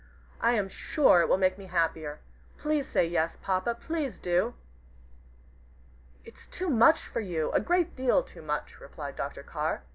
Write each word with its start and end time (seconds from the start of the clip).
I 0.39 0.53
am 0.53 0.67
sure 0.67 1.21
it 1.21 1.29
will 1.29 1.37
make 1.37 1.59
me 1.59 1.67
happier. 1.67 2.21
Please 2.57 2.87
say 2.89 3.05
'Yes,' 3.05 3.35
Papa, 3.39 3.75
please 3.75 4.17
do!" 4.17 4.55
"It's 6.25 6.47
too 6.47 6.71
much 6.71 7.05
for 7.05 7.19
you, 7.19 7.51
a 7.51 7.59
great 7.59 7.95
deal 7.95 8.23
too 8.23 8.41
much," 8.41 8.79
replied 8.79 9.15
Dr. 9.15 9.43
Carr. 9.43 9.83